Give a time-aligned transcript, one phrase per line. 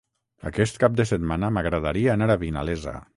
[0.51, 2.95] Aquest cap de setmana m'agradaria anar a Vinalesa.